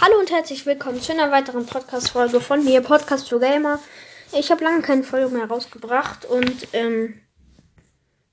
Hallo 0.00 0.18
und 0.18 0.32
herzlich 0.32 0.66
willkommen 0.66 1.00
zu 1.00 1.12
einer 1.12 1.30
weiteren 1.30 1.66
Podcast-Folge 1.66 2.40
von 2.40 2.64
mir, 2.64 2.80
Podcast 2.80 3.28
für 3.28 3.38
Gamer. 3.38 3.78
Ich 4.32 4.50
habe 4.50 4.64
lange 4.64 4.82
keine 4.82 5.04
Folge 5.04 5.32
mehr 5.32 5.46
rausgebracht 5.46 6.24
und 6.24 6.66
ähm, 6.72 7.20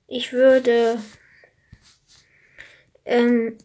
ich 0.08 0.34
würde, 0.34 0.97
ähm, 3.05 3.60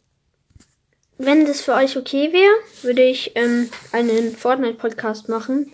wenn 1.17 1.47
das 1.47 1.63
für 1.63 1.73
euch 1.73 1.97
okay 1.97 2.35
wäre, 2.35 2.53
würde 2.83 3.03
ich 3.03 3.33
ähm, 3.35 3.71
einen 3.93 4.37
Fortnite-Podcast 4.37 5.31
machen. 5.31 5.73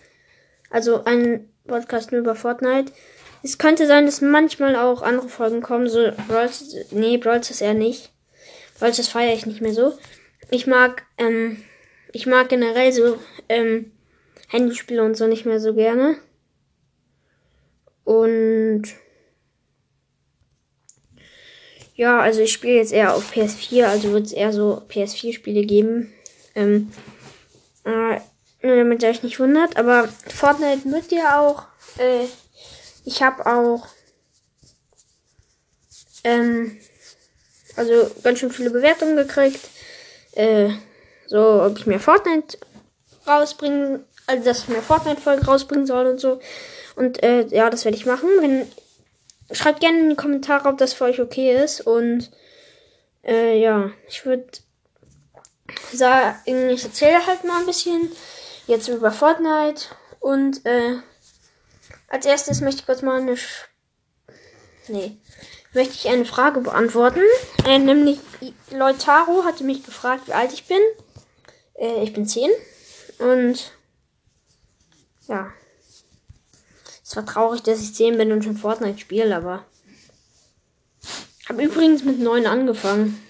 Also 0.71 1.05
einen 1.05 1.53
Podcast 1.67 2.13
nur 2.13 2.21
über 2.21 2.37
Fortnite. 2.37 2.93
Es 3.43 3.59
könnte 3.59 3.89
sein, 3.89 4.07
dass 4.07 4.21
manchmal 4.21 4.77
auch 4.77 5.03
andere 5.03 5.29
Folgen 5.29 5.61
kommen, 5.61 5.89
so 5.89 6.13
Brawls, 6.29 6.77
nee, 6.93 7.17
Brawls 7.17 7.51
ist 7.51 7.63
eher 7.63 7.75
nicht. 7.75 8.13
Brawls 8.79 8.99
das 8.99 9.09
feiere 9.09 9.35
ich 9.35 9.45
nicht 9.45 9.61
mehr 9.61 9.75
so. 9.75 9.99
Ich 10.51 10.69
mag, 10.69 11.03
ähm, 11.19 11.65
ich 12.13 12.27
mag 12.27 12.49
generell 12.49 12.93
so 12.93 13.19
ähm, 13.49 13.93
Handyspiele 14.49 15.03
und 15.03 15.17
so 15.17 15.27
nicht 15.27 15.47
mehr 15.47 15.61
so 15.61 15.75
gerne. 15.75 16.17
Und 18.05 18.85
ja, 21.95 22.21
also 22.21 22.41
ich 22.41 22.53
spiele 22.53 22.75
jetzt 22.75 22.93
eher 22.93 23.15
auf 23.15 23.33
PS4, 23.33 23.85
also 23.85 24.13
wird 24.13 24.27
es 24.27 24.33
eher 24.33 24.53
so 24.53 24.83
PS4-Spiele 24.89 25.65
geben. 25.65 26.13
Ähm, 26.55 26.93
äh, 27.85 28.21
damit 28.63 29.03
ihr 29.03 29.09
euch 29.09 29.23
nicht 29.23 29.41
wundert, 29.41 29.77
aber 29.77 30.09
Fortnite 30.09 30.87
müsst 30.87 31.13
ihr 31.13 31.39
auch. 31.39 31.65
Äh, 31.99 32.27
ich 33.05 33.23
habe 33.23 33.47
auch 33.47 33.89
ähm, 36.25 36.79
also 37.77 38.11
ganz 38.23 38.39
schön 38.39 38.51
viele 38.51 38.71
Bewertungen 38.71 39.17
gekriegt. 39.17 39.61
Äh, 40.33 40.71
so, 41.33 41.63
ob 41.63 41.79
ich 41.79 41.87
mir 41.87 41.99
Fortnite 41.99 42.59
rausbringen, 43.27 44.05
also 44.27 44.45
dass 44.45 44.65
ich 44.65 44.69
mir 44.69 44.83
Fortnite-Folge 44.83 45.47
rausbringen 45.47 45.87
soll 45.87 46.07
und 46.07 46.21
so. 46.21 46.41
Und 46.95 47.23
äh, 47.23 47.47
ja, 47.47 47.71
das 47.71 47.87
werde 47.87 47.97
ich 47.97 48.05
machen. 48.05 48.29
Wenn, 48.41 48.71
schreibt 49.51 49.81
gerne 49.81 49.99
in 50.01 50.11
die 50.11 50.17
Kommentare, 50.17 50.69
ob 50.69 50.77
das 50.77 50.93
für 50.93 51.05
euch 51.05 51.23
okay 51.23 51.57
ist. 51.57 51.81
Und 51.81 52.31
äh, 53.25 53.59
ja, 53.59 53.93
ich 54.07 54.27
würde 54.27 54.47
sagen, 55.91 56.37
ich 56.69 56.85
erzähle 56.85 57.27
halt 57.27 57.45
mal 57.45 57.61
ein 57.61 57.67
bisschen 57.67 58.13
jetzt 58.67 58.89
über 58.89 59.11
Fortnite. 59.11 59.87
Und 60.21 60.67
äh, 60.67 60.99
als 62.09 62.27
erstes 62.27 62.61
möchte 62.61 62.81
ich 62.81 62.87
kurz 62.87 63.01
mal 63.01 63.19
eine. 63.19 63.39
Sch 63.39 63.69
nee. 64.89 65.17
Möchte 65.73 65.95
ich 65.95 66.09
eine 66.11 66.27
Frage 66.27 66.61
beantworten. 66.61 67.23
Äh, 67.67 67.79
nämlich, 67.79 68.19
Leutaro 68.71 69.47
hatte 69.47 69.65
mich 69.65 69.83
gefragt, 69.83 70.29
wie 70.29 70.35
alt 70.35 70.53
ich 70.53 70.67
bin. 70.67 70.83
Äh, 71.75 72.03
ich 72.03 72.13
bin 72.13 72.27
10. 72.27 72.51
Und 73.19 73.73
ja. 75.29 75.53
Es 77.05 77.17
war 77.17 77.27
traurig, 77.27 77.63
dass 77.63 77.81
ich 77.81 77.95
10 77.95 78.17
bin 78.17 78.33
und 78.33 78.43
schon 78.43 78.57
Fortnite 78.57 78.99
spiele, 78.99 79.37
aber. 79.37 79.65
Habe 81.49 81.65
übrigens 81.65 82.05
mit 82.05 82.19
9 82.19 82.47
angefangen. 82.47 83.23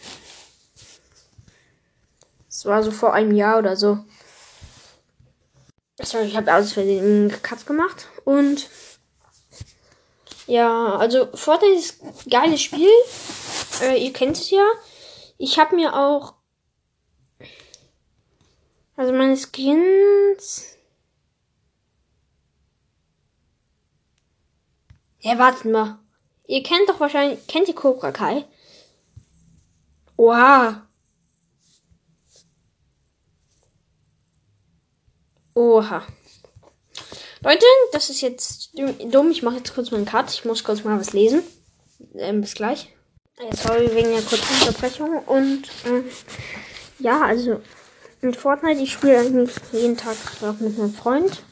Es 2.48 2.64
war 2.64 2.82
so 2.82 2.90
vor 2.90 3.12
einem 3.12 3.34
Jahr 3.34 3.58
oder 3.58 3.76
so. 3.76 3.98
Sorry, 6.00 6.26
ich 6.26 6.36
habe 6.36 6.52
alles 6.52 6.72
für 6.72 6.84
den 6.84 7.32
Cut 7.42 7.66
gemacht. 7.66 8.08
Und 8.24 8.68
ja, 10.46 10.96
also 10.96 11.28
Fortnite 11.34 11.74
ist 11.74 12.02
ein 12.02 12.30
geiles 12.30 12.62
Spiel. 12.62 12.90
Äh, 13.80 14.04
ihr 14.04 14.12
kennt 14.12 14.36
es 14.36 14.50
ja. 14.50 14.64
Ich 15.38 15.58
habe 15.58 15.74
mir 15.76 15.94
auch 15.94 16.34
also 18.96 19.12
meine 19.12 19.36
Skins. 19.36 20.76
Ja, 25.20 25.38
wartet 25.38 25.66
mal. 25.66 25.98
Ihr 26.46 26.62
kennt 26.62 26.88
doch 26.88 27.00
wahrscheinlich, 27.00 27.46
kennt 27.46 27.68
ihr 27.68 27.74
Cobra 27.74 28.10
Kai? 28.10 28.44
Oha. 30.16 30.86
Oha. 35.54 36.06
Leute, 37.42 37.66
das 37.92 38.10
ist 38.10 38.20
jetzt 38.20 38.70
dumm. 38.74 39.30
Ich 39.30 39.42
mache 39.42 39.56
jetzt 39.56 39.74
kurz 39.74 39.90
meinen 39.90 40.04
Cut. 40.04 40.30
Ich 40.30 40.44
muss 40.44 40.64
kurz 40.64 40.84
mal 40.84 40.98
was 40.98 41.12
lesen. 41.12 41.42
Ähm, 42.14 42.40
bis 42.40 42.54
gleich. 42.54 42.94
Sorry 43.52 43.94
wegen 43.94 44.10
der 44.10 44.22
kurzen 44.22 44.60
Unterbrechung. 44.60 45.18
Und 45.24 45.64
äh, 45.86 46.02
ja, 46.98 47.22
also 47.22 47.60
mit 48.22 48.36
Fortnite, 48.36 48.80
ich 48.80 48.92
spiele 48.92 49.18
eigentlich 49.18 49.50
jeden 49.72 49.96
Tag 49.96 50.16
auch 50.42 50.58
mit 50.60 50.78
meinem 50.78 50.94
Freund. 50.94 51.42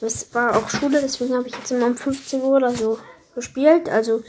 Das 0.00 0.32
war 0.34 0.56
auch 0.56 0.68
Schule, 0.68 1.00
deswegen 1.00 1.34
habe 1.34 1.48
ich 1.48 1.56
jetzt 1.56 1.72
immer 1.72 1.86
um 1.86 1.96
15 1.96 2.42
Uhr 2.42 2.56
oder 2.56 2.70
so 2.70 2.98
gespielt. 3.34 3.88
Also 3.88 4.22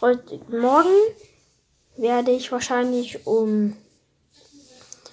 heute 0.00 0.38
Morgen 0.50 0.94
werde 1.96 2.30
ich 2.30 2.52
wahrscheinlich 2.52 3.26
um 3.26 3.74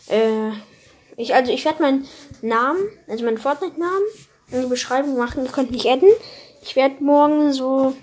äh, 0.08 0.52
ich 1.16 1.34
also 1.34 1.52
ich 1.52 1.64
werde 1.64 1.82
meinen 1.82 2.08
Namen, 2.42 2.82
also 3.08 3.24
meinen 3.24 3.38
Fortnite-Namen 3.38 4.04
in 4.52 4.62
die 4.64 4.68
Beschreibung 4.68 5.18
machen. 5.18 5.46
Ihr 5.46 5.52
könnt 5.52 5.72
mich 5.72 5.90
adden. 5.90 6.10
Ich 6.62 6.76
werde 6.76 7.02
morgen 7.02 7.54
so 7.54 7.96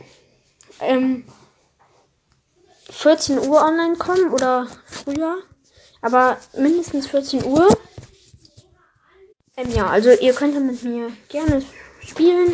ähm, 0.80 1.24
14 2.88 3.38
Uhr 3.38 3.62
online 3.62 3.96
kommen 3.96 4.32
oder 4.32 4.66
früher. 4.86 5.38
Aber 6.00 6.38
mindestens 6.56 7.06
14 7.06 7.44
Uhr. 7.44 7.68
Ähm, 9.60 9.70
ja, 9.72 9.86
also 9.86 10.10
ihr 10.10 10.32
könnt 10.32 10.54
mit 10.64 10.82
mir 10.82 11.12
gerne 11.28 11.62
spielen. 12.00 12.52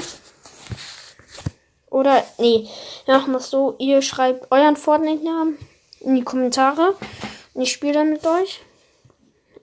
Oder, 1.90 2.24
nee, 2.38 2.68
wir 3.04 3.14
machen 3.14 3.32
das 3.32 3.50
so. 3.50 3.76
Ihr 3.78 4.02
schreibt 4.02 4.50
euren 4.50 4.76
Fortnite-Namen 4.76 5.58
in 6.00 6.14
die 6.16 6.24
Kommentare. 6.24 6.96
Und 7.54 7.62
ich 7.62 7.72
spiele 7.72 7.94
dann 7.94 8.10
mit 8.10 8.26
euch. 8.26 8.60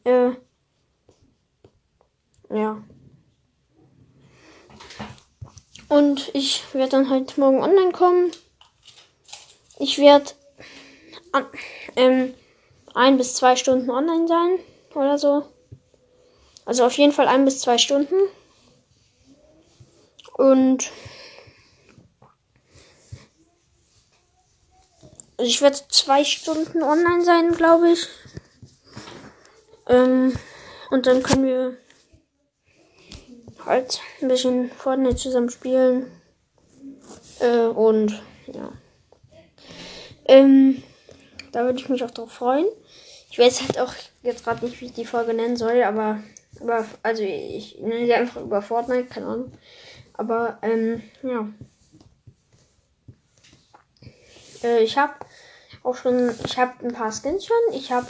Äh, 0.04 0.32
ja. 2.50 2.82
Und 5.90 6.32
ich 6.34 6.64
werde 6.74 6.92
dann 6.92 7.10
halt 7.10 7.38
morgen 7.38 7.62
online 7.62 7.92
kommen. 7.92 8.32
Ich 9.78 10.00
werde 10.00 10.32
ähm, 11.96 12.34
ein 12.96 13.18
bis 13.18 13.36
zwei 13.36 13.56
Stunden 13.56 13.90
online 13.90 14.28
sein 14.28 14.60
oder 14.96 15.18
so. 15.18 15.44
Also 16.66 16.86
auf 16.86 16.98
jeden 16.98 17.12
Fall 17.12 17.28
ein 17.28 17.46
bis 17.46 17.60
zwei 17.60 17.78
Stunden. 17.78 18.16
Und 20.34 20.92
also 25.38 25.50
ich 25.50 25.62
werde 25.62 25.78
zwei 25.90 26.24
Stunden 26.24 26.82
online 26.84 27.24
sein, 27.24 27.52
glaube 27.52 27.92
ich. 27.92 28.08
Ähm, 29.88 30.34
und 30.90 31.06
dann 31.06 31.22
können 31.22 31.46
wir 31.46 31.78
halt 33.66 34.02
ein 34.22 34.28
bisschen 34.28 34.72
Fortnite 34.72 35.16
zusammen 35.16 35.50
spielen. 35.50 36.12
Äh, 37.40 37.68
und 37.68 38.22
ja. 38.48 38.72
Ähm, 40.26 40.82
da 41.52 41.66
würde 41.66 41.80
ich 41.80 41.90
mich 41.90 42.04
auch 42.04 42.12
drauf 42.12 42.32
freuen. 42.32 42.66
Ich 43.30 43.40
weiß 43.40 43.62
halt 43.62 43.80
auch 43.80 43.94
jetzt 44.22 44.44
gerade 44.44 44.66
nicht, 44.66 44.80
wie 44.80 44.86
ich 44.86 44.94
die 44.94 45.06
Folge 45.06 45.34
nennen 45.34 45.58
soll, 45.58 45.84
aber 45.84 46.24
über, 46.62 46.86
also 47.02 47.24
ich 47.24 47.80
nenne 47.80 48.06
sie 48.06 48.14
einfach 48.14 48.42
über 48.42 48.62
Fortnite, 48.62 49.06
keine 49.06 49.28
Ahnung. 49.28 49.54
Aber 50.14 50.60
ähm, 50.62 51.04
ja. 51.22 51.48
Äh, 54.64 54.84
ich 54.84 54.98
habe 54.98 55.14
auch 55.84 55.96
schon, 55.96 56.32
ich 56.46 56.58
habe 56.58 56.86
ein 56.86 56.94
paar 56.94 57.12
Skins 57.12 57.46
schon. 57.46 57.74
Ich 57.74 57.92
habe 57.92 58.08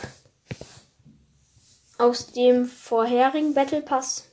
aus 1.97 2.31
dem 2.33 2.65
vorherigen 2.65 3.53
Battle 3.53 3.81
Pass 3.81 4.25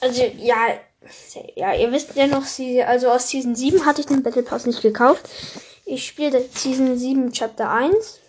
also, 0.00 0.22
ja, 0.38 0.78
ja, 1.56 1.74
ihr 1.74 1.90
wisst 1.92 2.14
ja 2.14 2.26
noch, 2.26 2.44
sie, 2.44 2.82
also 2.82 3.10
aus 3.10 3.28
Season 3.28 3.54
7 3.54 3.84
hatte 3.84 4.00
ich 4.00 4.06
den 4.06 4.22
Battle 4.22 4.42
Pass 4.42 4.66
nicht 4.66 4.82
gekauft. 4.82 5.28
Ich 5.84 6.06
spiele 6.06 6.44
Season 6.52 6.96
7 6.96 7.32
Chapter 7.32 7.70
1. 7.70 8.20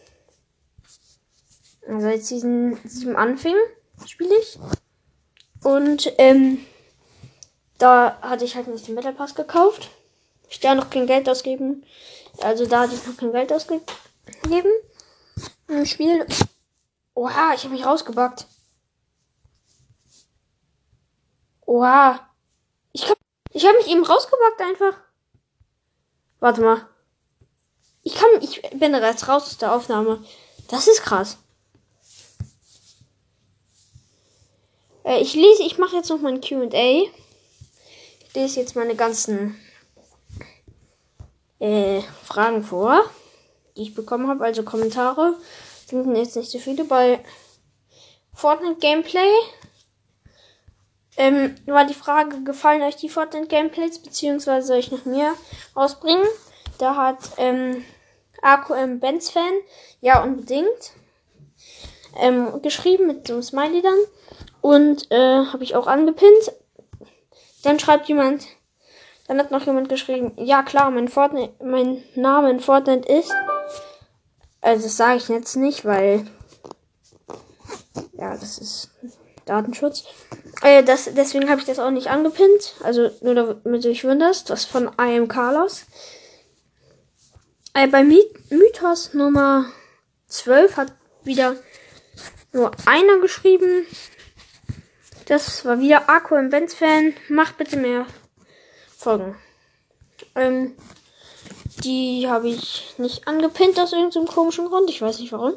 Also 1.90 2.08
als 2.08 2.28
Season 2.28 2.80
7 2.86 3.16
anfing, 3.16 3.56
spiele 4.06 4.38
ich. 4.38 4.60
Und, 5.64 6.14
ähm, 6.20 6.64
da 7.80 8.20
hatte 8.22 8.46
ich 8.46 8.56
halt 8.56 8.68
nicht 8.68 8.88
den 8.88 8.96
Battle 8.96 9.14
Pass 9.14 9.34
gekauft. 9.34 9.90
Ich 10.50 10.60
da 10.60 10.76
noch 10.76 10.90
kein 10.90 11.08
Geld 11.08 11.28
ausgeben. 11.28 11.84
Also 12.42 12.68
da 12.68 12.82
hatte 12.82 12.94
ich 12.94 13.08
noch 13.08 13.18
kein 13.18 13.32
Geld 13.32 13.52
ausgegeben. 13.52 14.72
Im 15.68 15.86
Spiel. 15.86 16.28
Oha, 17.16 17.54
ich 17.56 17.64
habe 17.64 17.74
mich 17.74 17.86
rausgebackt. 17.86 18.46
Oha. 21.66 22.20
Ich, 22.92 23.10
hab, 23.10 23.18
ich 23.52 23.66
habe 23.66 23.78
mich 23.78 23.88
eben 23.88 24.06
rausgebackt 24.06 24.62
einfach. 24.62 25.00
Warte 26.40 26.62
mal. 26.62 26.88
Ich 28.04 28.16
kann, 28.16 28.30
ich 28.42 28.62
bin 28.74 28.94
jetzt 28.94 29.28
raus 29.28 29.44
aus 29.44 29.58
der 29.58 29.74
Aufnahme. 29.74 30.24
Das 30.68 30.88
ist 30.88 31.02
krass. 31.02 31.38
Äh, 35.10 35.22
ich 35.22 35.34
lese, 35.34 35.64
ich 35.64 35.80
mache 35.80 35.96
jetzt 35.96 36.10
noch 36.10 36.20
mein 36.20 36.40
QA. 36.40 36.70
Ich 36.72 38.36
lese 38.36 38.60
jetzt 38.60 38.76
meine 38.76 38.96
ganzen 38.96 39.60
äh, 41.58 42.02
Fragen 42.24 42.64
vor, 42.64 43.04
die 43.76 43.82
ich 43.82 43.96
bekommen 43.96 44.28
habe. 44.28 44.46
Also 44.46 44.62
Kommentare 44.62 45.36
sind 45.88 46.16
jetzt 46.16 46.36
nicht 46.36 46.52
so 46.52 46.60
viele 46.60 46.84
bei 46.84 47.24
Fortnite 48.36 48.80
Gameplay. 48.80 49.32
Ähm, 51.18 51.56
war 51.66 51.86
die 51.86 51.96
Frage, 51.96 52.44
gefallen 52.44 52.84
euch 52.84 52.96
die 52.96 53.10
Fortnite 53.10 53.48
Gameplays, 53.48 54.00
beziehungsweise 54.00 54.68
soll 54.68 54.78
ich 54.78 54.92
noch 54.92 55.06
mehr 55.06 55.34
rausbringen? 55.76 56.26
Da 56.78 56.96
hat 56.96 57.18
ähm, 57.38 57.84
AQM 58.42 59.00
Benz 59.00 59.32
Fan, 59.32 59.54
ja 60.00 60.24
unbedingt, 60.24 60.94
ähm, 62.16 62.62
geschrieben 62.62 63.08
mit 63.08 63.28
so 63.28 63.34
einem 63.34 63.44
Smiley 63.44 63.82
dann. 63.82 63.98
Und 64.62 65.10
äh, 65.12 65.46
habe 65.46 65.64
ich 65.64 65.76
auch 65.76 65.88
angepinnt. 65.88 66.52
Dann 67.64 67.80
schreibt 67.80 68.08
jemand, 68.08 68.46
dann 69.28 69.40
hat 69.40 69.52
noch 69.52 69.66
jemand 69.66 69.90
geschrieben, 69.90 70.34
ja 70.38 70.64
klar, 70.64 70.92
mein, 70.92 71.08
Fortnite, 71.08 71.54
mein 71.64 72.04
Name 72.16 72.50
in 72.50 72.60
Fortnite 72.60 73.08
ist. 73.08 73.32
Also 74.62 74.84
das 74.84 74.98
sage 74.98 75.18
ich 75.18 75.30
jetzt 75.30 75.56
nicht, 75.56 75.86
weil 75.86 76.26
ja, 78.14 78.36
das 78.36 78.58
ist 78.58 78.90
Datenschutz. 79.46 80.04
Äh, 80.62 80.84
das, 80.84 81.10
deswegen 81.14 81.50
habe 81.50 81.60
ich 81.60 81.66
das 81.66 81.80
auch 81.80 81.92
nicht 81.92 82.08
angepinnt. 82.08 82.76
Also 82.84 83.10
nur 83.22 83.36
damit 83.36 83.84
du 83.84 83.90
dich 83.90 84.04
wunderst. 84.04 84.50
Das 84.50 84.66
von 84.66 84.88
I 85.00 85.18
am 85.18 85.28
Carlos. 85.28 85.86
Äh, 87.74 87.88
bei 87.88 88.04
Mythos 88.04 89.14
Nummer 89.14 89.66
12 90.28 90.78
hat 90.78 90.94
wieder 91.24 91.56
nur 92.52 92.72
einer 92.86 93.20
geschrieben. 93.20 93.86
Das 95.30 95.64
war 95.64 95.80
wieder 95.80 96.10
Akku 96.10 96.36
im 96.38 96.50
Benz 96.50 96.74
Fan. 96.74 97.14
Macht 97.30 97.58
bitte 97.58 97.78
mehr 97.78 98.08
Folgen. 98.98 99.36
Ähm, 100.34 100.76
die 101.84 102.28
habe 102.28 102.50
ich 102.50 102.96
nicht 102.98 103.28
angepinnt 103.28 103.80
aus 103.80 103.94
irgendeinem 103.94 104.26
komischen 104.26 104.66
Grund. 104.66 104.90
Ich 104.90 105.04
weiß 105.04 105.20
nicht 105.20 105.32
warum. 105.32 105.54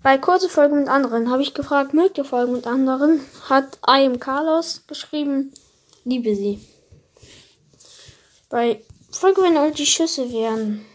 Bei 0.00 0.16
kurze 0.16 0.48
Folgen 0.48 0.78
mit 0.78 0.88
anderen 0.88 1.28
habe 1.28 1.42
ich 1.42 1.54
gefragt, 1.54 1.92
mögt 1.92 2.18
ihr 2.18 2.24
Folgen 2.24 2.52
mit 2.52 2.68
anderen? 2.68 3.20
Hat 3.48 3.80
I 3.84 4.06
am 4.06 4.20
Carlos 4.20 4.84
geschrieben, 4.86 5.52
liebe 6.04 6.36
sie. 6.36 6.60
Bei 8.48 8.80
Folge, 9.10 9.42
wenn 9.42 9.56
all 9.56 9.72
die 9.72 9.86
Schüsse 9.86 10.30
wären, 10.30 10.86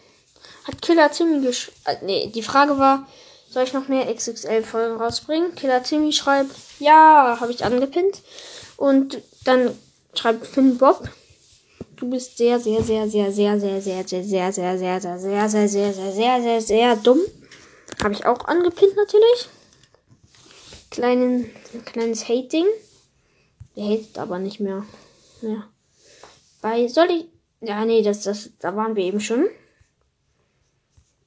hat 0.64 0.82
Killer 0.82 1.12
Timmy 1.12 1.46
geschrieben. 1.46 1.78
Äh, 1.84 1.98
nee, 2.06 2.32
die 2.34 2.44
Frage 2.44 2.78
war, 2.78 3.08
soll 3.52 3.64
ich 3.64 3.74
noch 3.74 3.90
mehr 3.90 4.14
XXL-Folgen 4.14 4.96
rausbringen? 4.96 5.54
Killer 5.56 5.84
Timmy 5.84 6.14
schreibt, 6.14 6.56
ja, 6.80 7.38
habe 7.40 7.52
ich 7.52 7.66
angepinnt. 7.66 8.22
Und 8.78 9.22
dann 9.44 9.78
schreibt 10.14 10.48
Finn 10.48 10.78
Bob, 10.78 11.08
du 11.98 12.10
bist 12.10 12.38
sehr, 12.38 12.62
sehr, 12.62 12.82
sehr, 12.82 13.10
sehr, 13.10 13.32
sehr, 13.34 13.60
sehr, 13.60 13.82
sehr, 13.82 14.02
sehr, 14.02 14.24
sehr, 14.24 14.54
sehr, 14.54 14.54
sehr, 14.54 15.00
sehr, 15.02 15.20
sehr, 15.20 15.20
sehr, 15.20 15.50
sehr, 15.50 15.94
sehr, 15.94 16.14
sehr, 16.14 16.42
sehr, 16.42 16.62
sehr 16.62 16.96
dumm. 16.96 17.20
Habe 18.02 18.14
ich 18.14 18.26
auch 18.26 18.46
angepinnt 18.46 18.96
natürlich. 18.96 19.50
Kleinen, 20.90 21.52
ein 21.74 21.84
kleines 21.84 22.30
Hating. 22.30 22.66
Der 23.76 23.84
hatet 23.84 24.18
aber 24.18 24.40
nicht 24.40 24.62
mehr. 24.62 24.86
Ja. 25.42 25.68
Bei 26.62 26.88
soll 26.88 27.12
ich. 27.12 27.26
Ja, 27.60 27.84
nee, 27.84 28.02
das, 28.02 28.24
das, 28.24 28.52
da 28.60 28.76
waren 28.78 28.96
wir 28.96 29.04
eben 29.04 29.20
schon. 29.20 29.48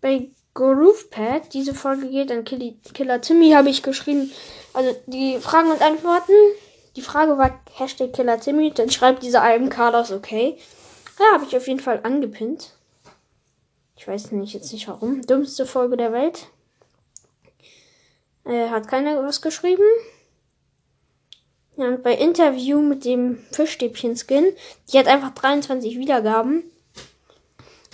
Bei 0.01 0.31
GroovePad, 0.55 1.53
diese 1.53 1.75
Folge 1.75 2.09
geht 2.09 2.31
an 2.31 2.45
Killy, 2.45 2.79
Killer 2.95 3.21
Timmy, 3.21 3.51
habe 3.51 3.71
ich 3.71 3.83
geschrieben. 3.83 4.31
Also 4.73 4.97
die 5.07 5.39
Fragen 5.39 5.71
und 5.71 5.83
Antworten. 5.83 6.33
Die 6.97 7.03
Frage 7.03 7.37
war 7.37 7.61
Hashtag 7.73 8.13
Killer 8.13 8.39
Timmy, 8.39 8.73
dann 8.73 8.89
schreibt 8.89 9.25
dieser 9.25 9.43
Alben 9.43 9.69
Carlos 9.69 10.13
okay. 10.13 10.57
Ja, 11.19 11.27
habe 11.35 11.45
ich 11.45 11.57
auf 11.57 11.67
jeden 11.67 11.81
Fall 11.81 12.01
angepinnt. 12.05 12.71
Ich 13.97 14.07
weiß 14.07 14.33
nicht 14.33 14.55
jetzt 14.55 14.73
nicht 14.73 14.87
warum. 14.87 15.23
Dümmste 15.23 15.67
Folge 15.67 15.97
der 15.97 16.13
Welt. 16.13 16.47
Äh, 18.45 18.69
hat 18.69 18.87
keiner 18.87 19.23
was 19.25 19.43
geschrieben. 19.43 19.85
Ja, 21.77 21.87
und 21.87 22.05
bei 22.05 22.15
Interview 22.15 22.81
mit 22.81 23.05
dem 23.05 23.39
Fischstäbchen-Skin, 23.51 24.53
die 24.93 24.99
hat 24.99 25.09
einfach 25.09 25.35
23 25.35 25.99
Wiedergaben. 25.99 26.71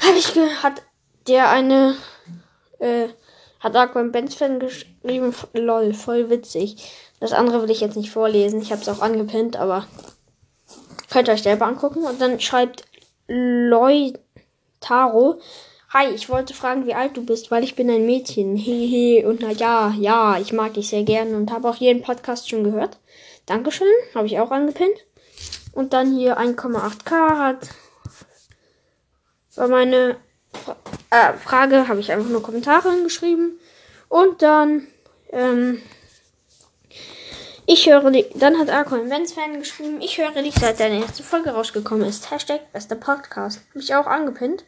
Habe 0.03 0.19
ich 0.19 0.35
ge 0.35 0.47
hat 0.63 0.83
der 1.27 1.51
eine 1.51 1.97
äh, 2.81 3.09
hat 3.61 3.77
Aquam 3.77 4.13
Benz 4.13 4.35
Fan 4.35 4.59
geschrieben, 4.59 5.35
lol, 5.53 5.95
voll 5.95 6.31
witzig. 6.31 6.77
Das 7.21 7.33
andere 7.33 7.63
will 7.63 7.71
ich 7.71 7.81
jetzt 7.81 7.97
nicht 7.97 8.11
vorlesen. 8.11 8.61
Ich 8.63 8.73
habe 8.73 8.83
es 8.83 8.89
auch 8.89 9.01
angepinnt, 9.01 9.57
aber 9.57 9.87
könnt 11.11 11.29
ihr 11.29 11.35
euch 11.35 11.43
selber 11.43 11.67
angucken. 11.67 12.05
Und 12.05 12.21
dann 12.21 12.41
schreibt 12.41 12.85
Leutaro, 13.29 14.21
Hi, 15.93 16.09
ich 16.15 16.29
wollte 16.29 16.55
fragen, 16.55 16.87
wie 16.87 16.95
alt 16.95 17.17
du 17.17 17.25
bist, 17.25 17.51
weil 17.51 17.65
ich 17.65 17.75
bin 17.75 17.91
ein 17.91 18.07
Mädchen. 18.07 18.57
Hehe. 18.57 19.29
Und 19.29 19.41
na 19.41 19.51
ja, 19.51 19.93
ja, 19.99 20.39
ich 20.39 20.53
mag 20.53 20.75
dich 20.75 20.89
sehr 20.89 21.03
gerne 21.03 21.37
und 21.37 21.51
habe 21.51 21.69
auch 21.69 21.77
jeden 21.77 22.03
Podcast 22.03 22.49
schon 22.49 22.65
gehört. 22.65 22.99
Dankeschön, 23.47 23.89
habe 24.15 24.27
ich 24.27 24.39
auch 24.39 24.53
angepinnt. 24.53 24.97
Und 25.73 25.93
dann 25.93 26.17
hier 26.17 26.39
1,8k 26.39 27.39
hat 27.39 27.69
war 29.61 29.69
meine 29.69 30.17
äh, 31.11 31.35
Frage, 31.35 31.89
habe 31.89 32.01
ich 32.01 32.13
einfach 32.13 32.29
nur 32.29 32.43
Kommentare 32.43 32.91
hingeschrieben. 32.91 33.59
Und 34.09 34.43
dann, 34.43 34.87
ähm, 35.31 35.83
ich 37.67 37.89
höre 37.89 38.11
dich, 38.11 38.27
dann 38.35 38.59
hat 38.59 38.71
Arco 38.71 38.97
ein 38.97 39.09
Benz-Fan 39.09 39.59
geschrieben, 39.61 40.01
ich 40.01 40.19
höre 40.19 40.43
dich, 40.43 40.55
seit 40.55 40.81
deine 40.81 41.01
erste 41.01 41.23
Folge 41.23 41.51
rausgekommen 41.51 42.09
ist. 42.09 42.31
Hashtag 42.31 42.73
bester 42.73 42.97
Podcast. 42.97 43.61
Habe 43.71 43.81
ich 43.81 43.95
auch 43.95 44.07
angepinnt. 44.07 44.65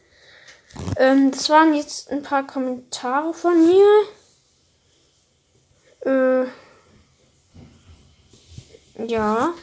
Ähm, 0.97 1.31
das 1.31 1.49
waren 1.49 1.73
jetzt 1.73 2.11
ein 2.11 2.23
paar 2.23 2.47
Kommentare 2.47 3.33
von 3.33 3.65
mir. 3.65 3.85
Äh, 6.05 6.45
ja, 9.07 9.53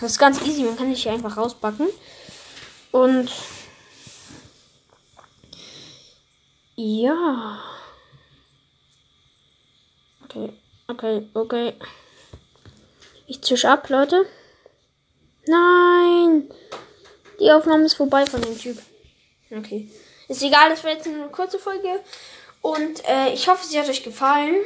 das 0.00 0.12
ist 0.12 0.18
ganz 0.18 0.40
easy, 0.42 0.62
man 0.62 0.76
kann 0.76 0.90
sich 0.90 1.02
hier 1.02 1.12
einfach 1.12 1.36
rausbacken. 1.36 1.88
Und 2.92 3.30
ja. 6.76 7.58
Okay, 10.24 10.52
okay, 10.88 11.28
okay. 11.34 11.74
Ich 13.26 13.42
zische 13.42 13.68
ab, 13.68 13.88
Leute. 13.88 14.26
Nein! 15.46 16.50
Die 17.40 17.50
Aufnahme 17.50 17.84
ist 17.84 17.94
vorbei 17.94 18.26
von 18.26 18.40
dem 18.40 18.58
Typ. 18.58 18.78
Okay. 19.50 19.88
Ist 20.28 20.42
egal, 20.42 20.70
das 20.70 20.82
war 20.84 20.90
jetzt 20.90 21.06
eine 21.06 21.28
kurze 21.28 21.58
Folge. 21.58 22.00
Und 22.62 23.04
äh, 23.08 23.32
ich 23.32 23.48
hoffe, 23.48 23.66
sie 23.66 23.78
hat 23.78 23.88
euch 23.88 24.02
gefallen. 24.02 24.56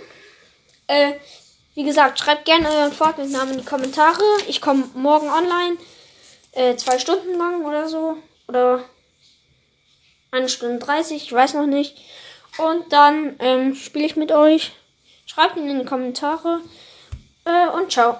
Äh, 0.86 1.14
wie 1.74 1.84
gesagt, 1.84 2.18
schreibt 2.18 2.46
gerne 2.46 2.68
euren 2.70 2.92
Fortnite-Namen 2.92 3.52
in 3.52 3.58
die 3.60 3.64
Kommentare. 3.64 4.22
Ich 4.48 4.60
komme 4.60 4.88
morgen 4.94 5.28
online. 5.28 5.76
Äh, 6.52 6.76
zwei 6.76 6.98
Stunden 6.98 7.36
lang 7.36 7.64
oder 7.64 7.88
so. 7.88 8.16
Oder 8.48 8.84
eine 10.30 10.48
Stunde 10.48 10.78
30, 10.78 11.22
ich 11.22 11.32
weiß 11.32 11.54
noch 11.54 11.66
nicht. 11.66 11.96
Und 12.58 12.92
dann 12.92 13.36
ähm, 13.38 13.74
spiele 13.74 14.06
ich 14.06 14.16
mit 14.16 14.32
euch. 14.32 14.72
Schreibt 15.26 15.56
in 15.56 15.78
die 15.78 15.84
Kommentare. 15.84 16.60
Äh, 17.44 17.68
und 17.68 17.92
ciao. 17.92 18.18